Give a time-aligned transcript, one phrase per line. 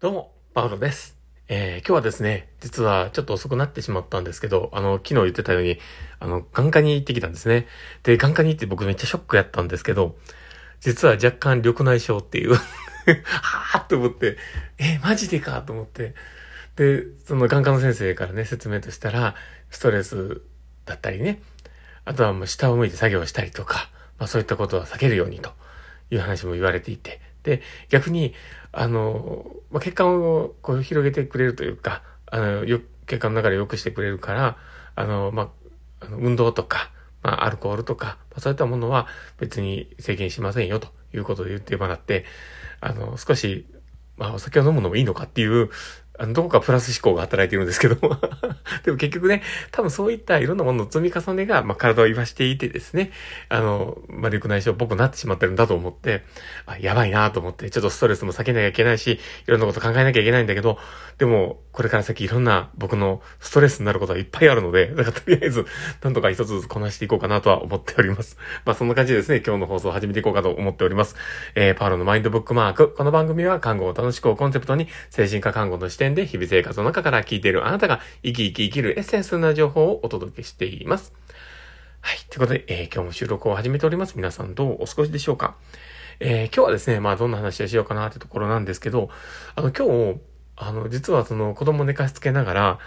[0.00, 1.18] どうも、パウロです。
[1.46, 5.78] えー、今日はですね、実はちょっと遅くなってしまったんですけど、あの、昨日言ってたように、
[6.20, 7.66] あの、眼科に行ってきたんですね。
[8.02, 10.16] で、眼科に行って僕めっちゃショックやったんですけど、
[10.80, 12.54] 実は若干緑内障っていう
[13.30, 14.38] はぁと思って、
[14.78, 16.14] えー、マジでかと思って。
[16.76, 19.34] で、その眼科の先生からね、説明としたら、
[19.68, 20.40] ストレス
[20.86, 21.42] だったりね、
[22.06, 25.52] あとはもう下を向いて作業したりとか、まあそういったことは避けるようにと
[26.10, 28.34] いう話も言われていて、で、逆に、
[28.72, 34.56] あの、まあ、血管をこう広げてくれるというか、あの、よ血管の中で良くしてくれるから、
[34.94, 35.50] あの、ま
[36.02, 36.90] あ、運動とか、
[37.22, 39.06] まあ、アルコールとか、まあ、そういったものは
[39.38, 42.24] 別に制限しませんよということで言ってもらって、
[42.80, 43.66] あの、少し、
[44.16, 45.70] まあ、お酒を飲むのもいいのかっていう、
[46.20, 48.14] あの、どこかプラス思考が働いているんですけども
[48.84, 53.10] でも結局ね、多分そういったいろんなものの積み重ねが、まあ、体を言わしていてですね、
[53.48, 56.24] あの、まあ、緑内障っぽくなってしまってるんだと思って、
[56.66, 60.78] あ、やばいなと思って、ちょっとストレスも避けなきゃいけないし、いろんなこと考えなきゃいけないんだけど、
[61.16, 65.64] でも、これから先いろんな僕のストレスになることはいっぱいあるので、だから とりあえず、
[66.02, 68.36] なんとか一つずつこなしていこうかなとは思っております。
[68.64, 71.16] まあ、そんな感じでですね、今日の放送を始めていこうかと思っております。
[71.54, 72.92] えー、パーロのマインドブックマーク。
[72.92, 81.12] この番組は看護を楽しくをコンセプトに、精神科看護の視点で日々生活の中から聞いているあなたが生き生き生きるエッセンスな情報をお届けしています。
[82.00, 82.18] はい。
[82.30, 84.14] ということで、えー、今日も収録を始めております。
[84.16, 85.56] 皆さんどうお過ごしでしょうか？
[86.18, 89.10] えー、今日はですね、まあどんな話をしようかなってところなんですけど、
[89.54, 90.20] あの今日、
[90.56, 92.78] あの実はその子供寝かしつけながら、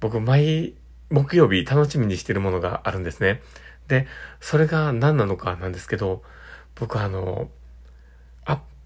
[0.00, 0.74] 僕毎
[1.10, 3.40] 木曜日楽しみにしてるものがあるんですね。
[3.88, 4.06] で、
[4.40, 6.22] それが何なのかなんですけど、
[6.74, 7.50] 僕あの、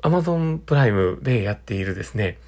[0.01, 2.39] アマゾンプライムでやっているですね、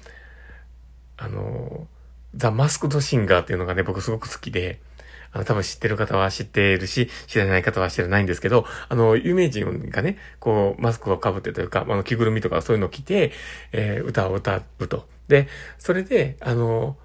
[1.21, 1.87] あの、
[2.33, 4.79] ザ・マスクド・シンガーっていうのがね、僕すごく好きで、
[5.31, 13.31] あの、多分知ってる方は知っているし、知らない方は知らないんですけど、あの、有名人がね、こう、マスクを被ってというか、あの、着ぐるみとかそういうのを着て、
[13.71, 15.05] えー、歌を歌うと。
[15.27, 16.97] で、それで、あの、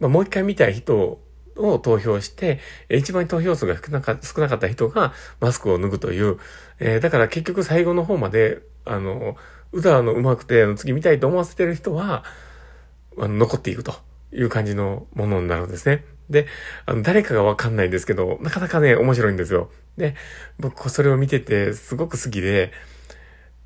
[0.00, 1.20] まあ、もう一回見たい人
[1.56, 2.58] を投票して、
[2.88, 6.38] 一番投票数が少なか少なかった人がマスクを脱ぐという、
[6.80, 9.36] えー、だから結局最後の方まで、あの、
[9.72, 12.24] 歌の上手くて、次見たいと思わせてる人は、
[13.18, 13.94] あの、残っていくと
[14.32, 16.04] いう感じのものになるんですね。
[16.30, 16.46] で、
[16.86, 19.70] あの、誰かがわかんないんですけど、なかなかね、面白いんですよ。
[19.96, 20.14] で、
[20.58, 22.72] 僕、それを見てて、すごく好きで、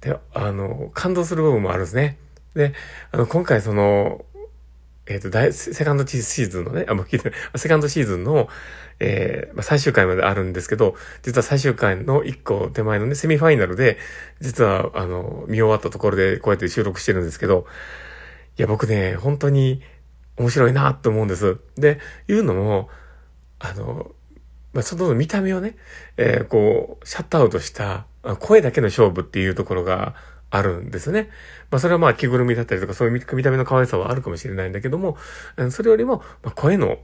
[0.01, 2.19] で、あの、感動する部分もあるんですね。
[2.55, 2.75] で、
[3.13, 4.25] あの、今回その、
[5.07, 8.49] えっ、ー、と、大、セカンドシーズンのね、あ、もう聞いて セカンドシーズンの、
[8.99, 13.99] えー、まあ、最終回まであるんですけど、実は最終回の一個手前のね、セミファイナルで、
[14.41, 17.67] 実は、あの、見終わったところでこうやって収録してるんですけど、
[18.59, 19.83] いや、僕ね、本当に
[20.37, 21.59] 面白いなと思うんです。
[21.77, 22.89] で、言うのも、
[23.59, 24.13] あの、
[24.73, 25.77] まあ、その見た目をね、
[26.17, 28.07] えー、こう、シャットアウトした
[28.41, 30.15] 声だけの勝負っていうところが
[30.51, 31.31] あるんですね。
[31.71, 35.17] まあ、それはまあ着ぐるみだったりとかそういう見た目の可愛さはあるかもしれないんだけども、
[35.71, 36.99] それよりも、まあ、声の、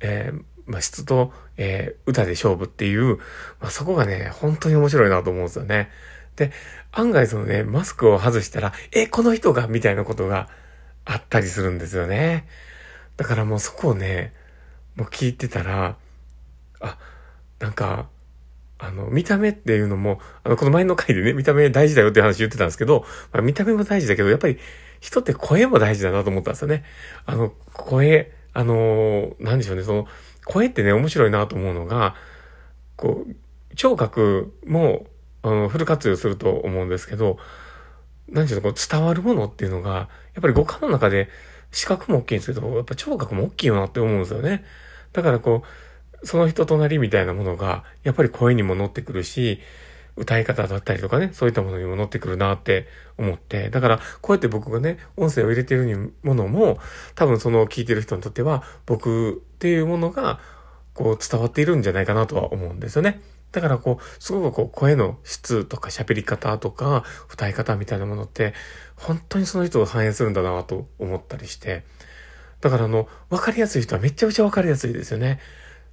[0.00, 3.16] えー、まあ、質と、えー、歌で勝負っていう、
[3.60, 5.90] まあ、そこがね、本当に面白いなと思うんですよね。
[6.36, 6.52] で、
[6.92, 10.48] 案外そのね、マスクを外したら、え、この人が、みたいなことが
[11.08, 12.46] あったりするんですよね。
[13.16, 14.34] だからもうそこをね、
[14.94, 15.96] もう聞いてたら、
[16.80, 16.98] あ、
[17.58, 18.08] なんか、
[18.78, 24.58] あの、見た目っていうのも、あの、この前の回でね、見た目大事だよって話言ってたんですけど、まあ、見た目も大事だけど、やっぱり
[25.00, 26.84] 人って声も大事だなと思ったんですよね。
[27.24, 30.06] あの、声、あの、なんでしょうね、その、
[30.44, 32.14] 声ってね、面白いなと思うのが、
[32.96, 35.06] こう、聴覚も、
[35.42, 37.38] あの、フル活用すると思うんですけど、
[38.28, 41.28] なんでしょう、こう伝わるものっていうのが、やっぱり五感の中で
[41.70, 44.64] 視覚も大きいんですけど、やっぱ聴覚も大きいよなって思うんですよね。
[45.12, 45.62] だからこ
[46.22, 49.60] う、その人となりみたいなものが、やっぱり声にも乗ってくるし、
[50.16, 53.70] 歌い方だったりとかね、そういったものにも乗ってくるなって思って。
[53.70, 56.78] だから、こうやって僕がね、音声を入れてるものも、
[57.14, 60.40] 多分その聞いてる人にとっては、僕っていうものが、
[60.92, 63.20] こう伝わっているんじゃないかなとは思うんですよね。
[63.52, 68.54] だからこう、すごくこう、声の質とか喋り方とか、歌い方みたいなものって、
[68.96, 71.84] 本当にその人を反映するんだなと思ったりして。
[72.60, 75.40] だからあの、わかりやすい人はめちゃくちゃわかりやすいですよね。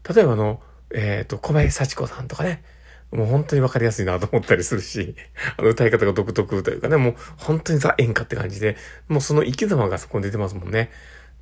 [0.07, 0.62] 例えばあの、
[0.94, 2.63] えっ、ー、と、小林幸子さんとかね、
[3.12, 5.15] もう本当にわかりやすいなと思ったりするし、
[5.57, 8.77] あの歌い方が独特というかね、もう本当にザ演歌って感じで、
[9.07, 10.91] もうその生き様がそこに出てますもんね。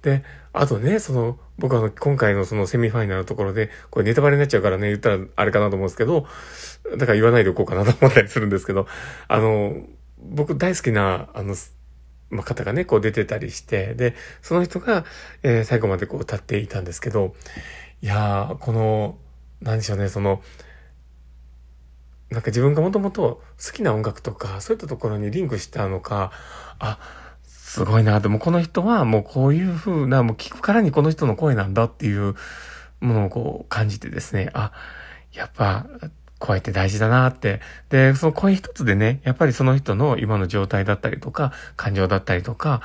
[0.03, 6.27] で、あとね、その、僕はあの、今回のそのセミファイナルのところで、これネタバレになっちゃうからね、言ったらあれかなと思うんですけど、
[6.97, 8.85] だから言わないでおこうかなと思ったりするんですけど、
[9.27, 9.77] あの、
[10.19, 11.55] 僕大好きな、あの、
[12.29, 15.05] ま、方がね、こう出てたりして、で、その人が、
[15.41, 17.33] えー、最後までこう歌っていたんですけど、
[18.01, 19.17] いやー、この、
[19.61, 20.41] なんでしょうね、その、
[22.29, 26.31] なんか自分がもともと好きな音楽とか、そういったところにリンクしたのか、
[26.79, 26.99] あ、
[27.63, 28.19] すごいな。
[28.19, 32.35] でもこの人はもうこういう風な、もう聞くからにこの人の声なんだっていう
[32.99, 34.73] ものをこう感じてですね、あ、
[35.31, 35.87] やっぱ、
[36.39, 37.61] 声って大事だなって。
[37.89, 42.81] で、その声一つでね、やっぱりその人の今の状態だったりとか、感情だったりとか、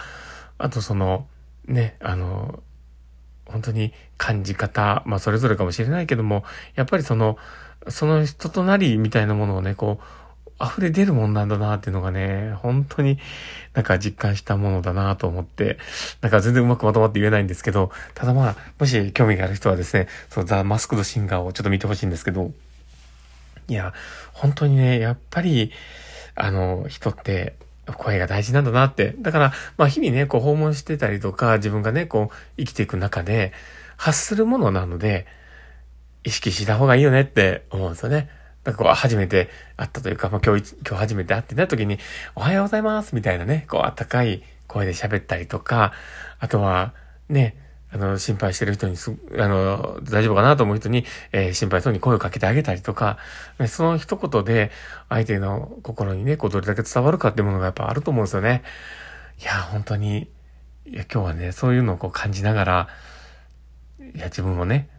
[0.58, 1.26] あとその、
[1.66, 2.62] ね、あの、
[3.46, 6.44] 本当に感じ方、まあそれぞれかもしれないけども、
[6.76, 7.36] やっぱりその、
[7.88, 10.04] その人となりみたいなものをね、こう、
[10.60, 13.18] 溢れ出るもんなんだなっていうのがね、本当に
[13.74, 15.78] なんか実感したものだなと思って、
[16.20, 22.50] なんか全然うまくまとまって言えないんですけど、ただまあ、もし興味がある人はですね、そのザ・マスクドシンガーをちょっと見てほしいんですけど、
[23.68, 23.92] いや、
[24.32, 25.70] 本当にね、やっぱり、
[26.34, 27.54] あの、人って
[27.96, 29.14] 声が大事なんだなって。
[29.18, 33.52] だから、まあ日々ね、こう訪問してたりとか、自分がね、こう生きていく中で、
[33.96, 35.26] 発するものなので、
[36.24, 38.28] 意識した方がいいよねって思うんですよね。
[38.64, 41.98] なんかこう、初めて会ったというか、まあ今日、今日初めて会ってな時に、
[42.34, 45.92] おはようございますみたいなね、こう、あったかい声で喋ったりとか、
[46.38, 46.94] あとは、
[47.28, 47.56] ね、
[47.90, 53.16] あの、心配してる人にす、あの、大丈夫かなと思う人に、えー、心配そうに声をかけてあげたりとか、
[53.66, 54.70] その一言で、
[55.08, 58.62] 相手の心にね、こう、どれだけ伝わるかっていうものがやっぱあると思うんですよね。
[59.40, 60.28] いや、本当に、
[60.84, 62.88] いや、今日はね、そういうのをこう感じながら、
[64.14, 64.90] いや、自分もね、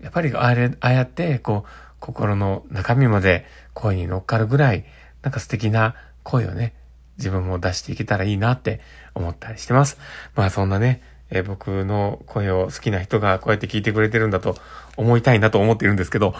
[0.00, 4.84] やっぱりあれ、ああやって、こう、心の中身まで声に乗っかるぐらい、
[5.22, 6.74] なんか素敵な声をね、
[7.18, 8.80] 自分も出していけたらいいなって
[9.14, 9.98] 思ったりしてます。
[10.34, 14.56] まあそんなね、えー、僕の声を好きな人がこうやって聞いてくれてるんだと
[14.96, 16.34] 思いたいなと思っているんですけど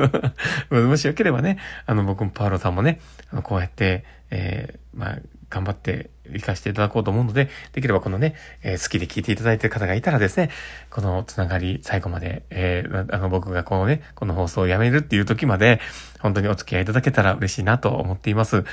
[0.70, 3.00] もしよければね、あの僕もパウロさんもね、
[3.42, 5.18] こうやって、えー、まあ、
[5.50, 10.50] 頑張って活かしていただこうと思うので、できればこのね、えー、好きで聞いていただいている方がいたらですね、
[10.90, 15.80] このつながり最後まで、えー、あの僕がこのね、この放送をやめるっていう時まで、
[16.20, 18.64] 本当にお付き合いいただけたら嬉しいなと思っています。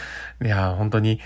[0.44, 1.19] いや、本当に、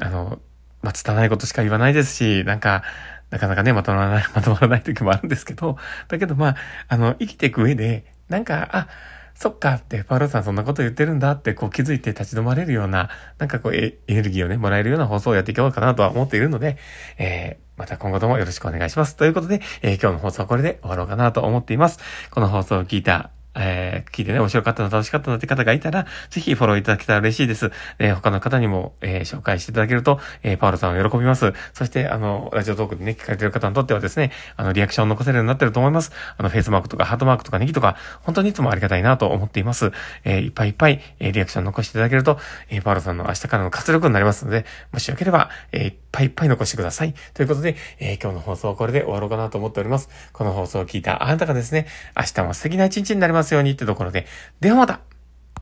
[0.00, 0.40] あの、
[0.82, 2.82] まあ、拙いことしか言わないですし、なんか、
[3.30, 5.76] なかなかね、まとまらない、 まとまらない時もあるんですけど、
[6.08, 6.56] だけどまあ、
[6.88, 8.88] あの、生きていく上で、なんか、あ、
[9.38, 13.08] そっかって、パウロさんそんなこと言ってるんだって、こう気づいて立ち止まれるような、
[13.38, 16.76] なんかこうエネルギーをね、もらえるような放送をやっていこうかなとは思っているので、
[17.18, 19.14] えー、また今後ともよろしくお願いします。
[19.14, 22.00] ということで、えー、今日の放送はこれで終わろうかなと思っています。
[22.32, 27.70] この放送を聞いたえー、聞いてね、面白かったな、楽しかったなって方がいたら、ぜひフォローいただけたら嬉しいです。
[27.98, 31.52] えー、他の方にも、えー、紹介していただけると、えー、パウロさんを喜びます。
[31.74, 36.12] そして、あの、ラジオトークでね、聞かれてる方にとってはですね、あの、リアクションを残せるようになってると思います。
[36.36, 39.92] あの、フェイスマークとかハートマークとかネギとか、本当にいつもありがたいなと思っています。
[40.24, 42.38] えー、いっぱいいっぱい、えー、リアクション残していただけると、
[42.70, 47.14] えー、パウロさんの明日からの活力になりますので、もしよければ、えー、いっぱいいっぱい残してください。
[47.34, 50.08] ということで、えー、今日の放送はこれで終わろうかなと思っております。
[50.32, 54.26] この放送を聞いたあなたがですね、明日も素敵な一日になりますますようにってところで、
[54.60, 55.00] ではまた。